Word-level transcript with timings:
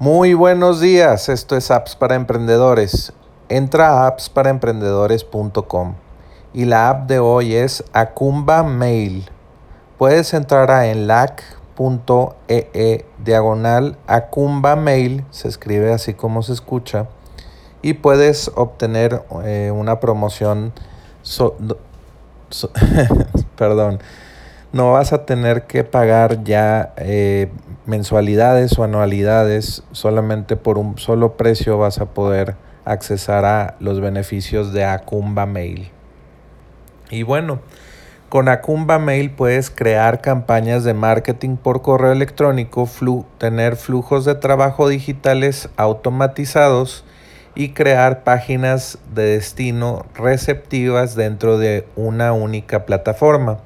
Muy 0.00 0.32
buenos 0.32 0.80
días, 0.80 1.28
esto 1.28 1.58
es 1.58 1.70
Apps 1.70 1.94
para 1.94 2.14
Emprendedores. 2.14 3.12
Entra 3.50 3.88
a 3.88 4.06
appsparaemprendedores.com 4.06 5.94
y 6.54 6.64
la 6.64 6.88
app 6.88 7.06
de 7.06 7.18
hoy 7.18 7.54
es 7.54 7.84
Acumba 7.92 8.62
Mail. 8.62 9.28
Puedes 9.98 10.32
entrar 10.32 10.70
a 10.70 10.86
enlac.ee 10.86 12.70
e 12.72 13.04
diagonal 13.22 13.98
Acumba 14.06 14.74
Mail, 14.74 15.26
se 15.30 15.48
escribe 15.48 15.92
así 15.92 16.14
como 16.14 16.42
se 16.42 16.54
escucha, 16.54 17.06
y 17.82 17.92
puedes 17.92 18.50
obtener 18.54 19.22
eh, 19.44 19.70
una 19.70 20.00
promoción, 20.00 20.72
perdón, 23.54 24.00
no 24.72 24.92
vas 24.92 25.12
a 25.12 25.26
tener 25.26 25.62
que 25.66 25.84
pagar 25.84 26.44
ya 26.44 26.92
eh, 26.96 27.48
mensualidades 27.86 28.78
o 28.78 28.84
anualidades, 28.84 29.82
solamente 29.92 30.56
por 30.56 30.78
un 30.78 30.98
solo 30.98 31.36
precio 31.36 31.78
vas 31.78 31.98
a 31.98 32.06
poder 32.06 32.56
accesar 32.84 33.44
a 33.44 33.76
los 33.80 34.00
beneficios 34.00 34.72
de 34.72 34.84
Acumba 34.84 35.46
Mail. 35.46 35.90
Y 37.10 37.24
bueno, 37.24 37.60
con 38.28 38.48
Acumba 38.48 39.00
Mail 39.00 39.30
puedes 39.30 39.70
crear 39.70 40.20
campañas 40.20 40.84
de 40.84 40.94
marketing 40.94 41.56
por 41.56 41.82
correo 41.82 42.12
electrónico, 42.12 42.88
tener 43.38 43.74
flujos 43.74 44.24
de 44.24 44.36
trabajo 44.36 44.88
digitales 44.88 45.68
automatizados 45.76 47.04
y 47.56 47.70
crear 47.70 48.22
páginas 48.22 48.98
de 49.12 49.24
destino 49.24 50.06
receptivas 50.14 51.16
dentro 51.16 51.58
de 51.58 51.88
una 51.96 52.32
única 52.32 52.86
plataforma. 52.86 53.58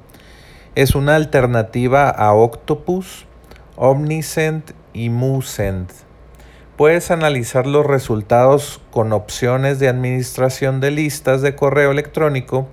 Es 0.75 0.93
una 0.93 1.15
alternativa 1.15 2.09
a 2.09 2.33
Octopus, 2.33 3.25
Omnisend 3.77 4.73
y 4.91 5.09
MooSend. 5.09 5.87
Puedes 6.75 7.11
analizar 7.11 7.65
los 7.65 7.85
resultados 7.85 8.81
con 8.91 9.13
opciones 9.13 9.79
de 9.79 9.87
administración 9.87 10.81
de 10.81 10.91
listas 10.91 11.41
de 11.41 11.55
correo 11.55 11.91
electrónico, 11.91 12.67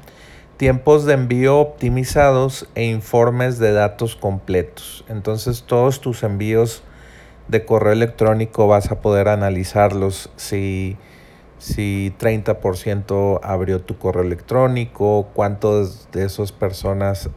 tiempos 0.56 1.04
de 1.04 1.14
envío 1.14 1.60
optimizados 1.60 2.68
e 2.74 2.86
informes 2.86 3.60
de 3.60 3.70
datos 3.70 4.16
completos. 4.16 5.04
Entonces 5.08 5.62
todos 5.62 6.00
tus 6.00 6.24
envíos 6.24 6.82
de 7.46 7.64
correo 7.64 7.92
electrónico 7.92 8.66
vas 8.66 8.90
a 8.90 9.00
poder 9.00 9.28
analizarlos 9.28 10.28
si, 10.34 10.96
si 11.62 12.12
30% 12.18 13.38
abrió 13.40 13.80
tu 13.82 13.96
correo 13.96 14.24
electrónico, 14.24 15.28
cuántos 15.32 16.08
de 16.10 16.24
esas 16.24 16.50
personas 16.50 17.30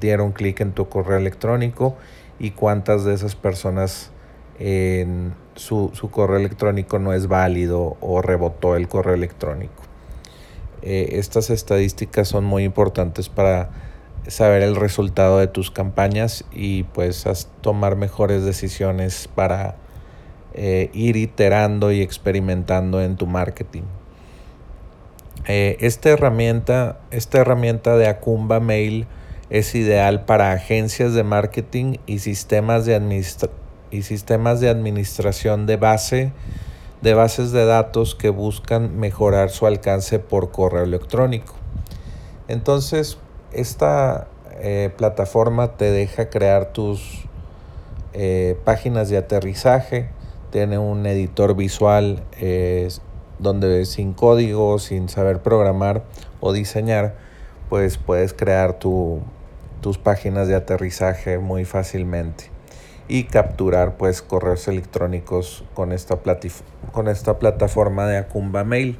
dieron 0.00 0.30
clic 0.30 0.60
en 0.60 0.70
tu 0.70 0.88
correo 0.88 1.18
electrónico 1.18 1.96
y 2.38 2.52
cuántas 2.52 3.04
de 3.04 3.12
esas 3.12 3.34
personas 3.34 4.12
en 4.60 5.34
su, 5.56 5.90
correo 6.12 6.36
electrónico 6.36 7.00
no 7.00 7.12
es 7.12 7.26
válido 7.26 7.96
o 8.00 8.22
rebotó 8.22 8.76
el 8.76 8.86
correo 8.86 9.14
electrónico. 9.14 9.82
Eh, 10.82 11.18
estas 11.18 11.50
estadísticas 11.50 12.28
son 12.28 12.44
muy 12.44 12.62
importantes 12.62 13.28
para 13.28 13.70
saber 14.28 14.62
el 14.62 14.76
resultado 14.76 15.40
de 15.40 15.48
tus 15.48 15.72
campañas 15.72 16.44
y 16.52 16.84
pues 16.84 17.26
tomar 17.62 17.96
mejores 17.96 18.44
decisiones 18.44 19.28
para 19.34 19.74
eh, 20.54 20.90
ir 20.92 21.16
iterando 21.16 21.92
y 21.92 22.02
experimentando 22.02 23.00
en 23.00 23.16
tu 23.16 23.26
marketing. 23.26 23.84
Eh, 25.46 25.78
esta, 25.80 26.10
herramienta, 26.10 27.00
esta 27.10 27.38
herramienta 27.38 27.96
de 27.96 28.06
Acumba 28.06 28.60
Mail 28.60 29.06
es 29.48 29.74
ideal 29.74 30.26
para 30.26 30.52
agencias 30.52 31.14
de 31.14 31.24
marketing 31.24 31.96
y 32.06 32.18
sistemas 32.18 32.84
de, 32.84 33.24
y 33.90 34.02
sistemas 34.02 34.60
de 34.60 34.68
administración 34.68 35.64
de 35.66 35.76
base 35.76 36.32
de 37.00 37.14
bases 37.14 37.50
de 37.50 37.64
datos 37.64 38.14
que 38.14 38.28
buscan 38.28 38.96
mejorar 39.00 39.50
su 39.50 39.66
alcance 39.66 40.20
por 40.20 40.52
correo 40.52 40.84
electrónico. 40.84 41.54
Entonces, 42.46 43.18
esta 43.52 44.28
eh, 44.60 44.90
plataforma 44.96 45.76
te 45.76 45.90
deja 45.90 46.28
crear 46.28 46.72
tus 46.72 47.24
páginas 48.64 49.08
de 49.08 49.16
aterrizaje, 49.16 50.10
tiene 50.52 50.78
un 50.78 51.04
editor 51.06 51.56
visual 51.56 52.22
eh, 52.38 52.88
donde 53.38 53.86
sin 53.86 54.12
código, 54.12 54.78
sin 54.78 55.08
saber 55.08 55.40
programar 55.40 56.04
o 56.40 56.52
diseñar, 56.52 57.16
pues 57.68 57.96
puedes 57.96 58.34
crear 58.34 58.78
tus 58.78 59.98
páginas 59.98 60.46
de 60.46 60.54
aterrizaje 60.54 61.38
muy 61.38 61.64
fácilmente 61.64 62.50
y 63.08 63.24
capturar 63.24 63.96
pues 63.96 64.22
correos 64.22 64.68
electrónicos 64.68 65.64
con 65.74 65.90
esta, 65.90 66.18
con 66.92 67.08
esta 67.08 67.38
plataforma 67.38 68.06
de 68.06 68.18
Acumba 68.18 68.62
Mail. 68.62 68.98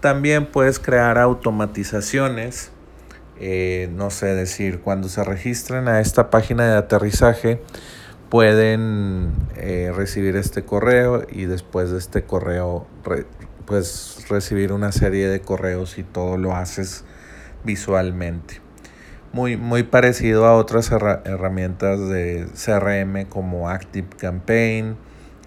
También 0.00 0.46
puedes 0.46 0.80
crear 0.80 1.16
automatizaciones, 1.16 2.72
no 3.90 4.10
sé 4.10 4.34
decir, 4.34 4.80
cuando 4.80 5.08
se 5.08 5.22
registren 5.22 5.86
a 5.86 6.00
esta 6.00 6.28
página 6.28 6.72
de 6.72 6.76
aterrizaje, 6.76 7.60
pueden 8.32 9.30
eh, 9.58 9.92
recibir 9.94 10.36
este 10.36 10.64
correo 10.64 11.26
y 11.30 11.44
después 11.44 11.90
de 11.90 11.98
este 11.98 12.22
correo 12.22 12.86
pues 13.66 14.24
recibir 14.30 14.72
una 14.72 14.90
serie 14.90 15.28
de 15.28 15.40
correos 15.40 15.98
y 15.98 16.02
todo 16.02 16.38
lo 16.38 16.56
haces 16.56 17.04
visualmente. 17.62 18.62
Muy, 19.34 19.58
muy 19.58 19.82
parecido 19.82 20.46
a 20.46 20.56
otras 20.56 20.90
herramientas 20.90 22.08
de 22.08 22.46
CRM 22.54 23.26
como 23.28 23.68
Active 23.68 24.08
Campaign 24.16 24.96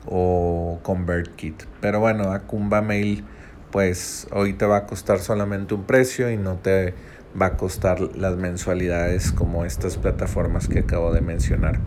o 0.05 0.77
ConvertKit. 0.83 1.63
Pero 1.81 2.01
bueno, 2.01 2.33
Acumba 2.33 2.83
Mail 2.83 3.25
pues 3.71 4.27
hoy 4.31 4.53
te 4.53 4.67
va 4.67 4.77
a 4.77 4.85
costar 4.85 5.17
solamente 5.21 5.73
un 5.73 5.85
precio 5.85 6.29
y 6.29 6.37
no 6.37 6.57
te 6.57 6.93
va 7.39 7.47
a 7.47 7.57
costar 7.57 7.99
las 8.15 8.37
mensualidades 8.37 9.31
como 9.31 9.65
estas 9.65 9.97
plataformas 9.97 10.67
que 10.67 10.79
acabo 10.79 11.13
de 11.13 11.21
mencionar. 11.21 11.79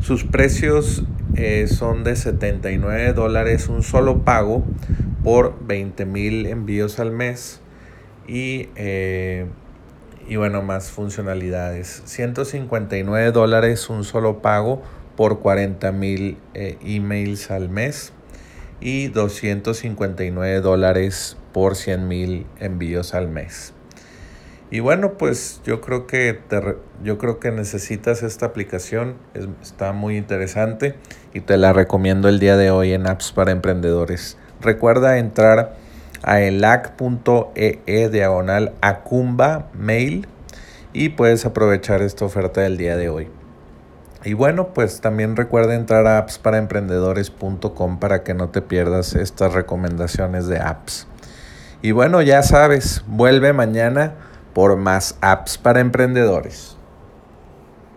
Sus 0.00 0.24
precios 0.24 1.04
eh, 1.36 1.66
son 1.66 2.04
de 2.04 2.16
79 2.16 3.12
dólares 3.12 3.68
un 3.68 3.82
solo 3.82 4.22
pago 4.22 4.64
por 5.22 5.66
20 5.66 6.04
mil 6.04 6.46
envíos 6.46 7.00
al 7.00 7.10
mes 7.10 7.60
y, 8.28 8.68
eh, 8.76 9.46
y 10.28 10.36
bueno, 10.36 10.62
más 10.62 10.90
funcionalidades. 10.90 12.02
159 12.04 13.32
dólares 13.32 13.88
un 13.90 14.04
solo 14.04 14.42
pago 14.42 14.82
por 15.16 15.40
40 15.40 15.92
mil 15.92 16.38
eh, 16.54 16.78
emails 16.82 17.50
al 17.50 17.68
mes 17.68 18.12
y 18.80 19.08
259 19.08 20.60
dólares 20.60 21.36
por 21.52 21.76
100 21.76 22.08
mil 22.08 22.46
envíos 22.58 23.14
al 23.14 23.28
mes. 23.28 23.72
Y 24.74 24.80
bueno, 24.80 25.12
pues 25.12 25.60
yo 25.64 25.80
creo 25.80 26.08
que, 26.08 26.40
yo 27.04 27.16
creo 27.16 27.38
que 27.38 27.52
necesitas 27.52 28.24
esta 28.24 28.46
aplicación, 28.46 29.14
está 29.62 29.92
muy 29.92 30.16
interesante 30.16 30.96
y 31.32 31.42
te 31.42 31.56
la 31.58 31.72
recomiendo 31.72 32.28
el 32.28 32.40
día 32.40 32.56
de 32.56 32.72
hoy 32.72 32.92
en 32.92 33.06
Apps 33.06 33.30
para 33.30 33.52
Emprendedores. 33.52 34.36
Recuerda 34.60 35.18
entrar 35.18 35.76
a 36.24 36.40
elac.ee 36.40 37.82
e 37.86 38.08
diagonal 38.08 38.72
acumba 38.80 39.68
mail 39.74 40.26
y 40.92 41.10
puedes 41.10 41.46
aprovechar 41.46 42.02
esta 42.02 42.24
oferta 42.24 42.62
del 42.62 42.76
día 42.76 42.96
de 42.96 43.08
hoy. 43.08 43.28
Y 44.24 44.32
bueno, 44.32 44.74
pues 44.74 45.00
también 45.00 45.36
recuerda 45.36 45.76
entrar 45.76 46.08
a 46.08 46.18
appsparaemprendedores.com 46.18 48.00
para 48.00 48.24
que 48.24 48.34
no 48.34 48.48
te 48.48 48.60
pierdas 48.60 49.14
estas 49.14 49.52
recomendaciones 49.52 50.48
de 50.48 50.58
apps. 50.58 51.06
Y 51.80 51.92
bueno, 51.92 52.22
ya 52.22 52.42
sabes, 52.42 53.04
vuelve 53.06 53.52
mañana 53.52 54.14
por 54.54 54.76
más 54.76 55.16
apps 55.20 55.58
para 55.58 55.80
emprendedores. 55.80 56.76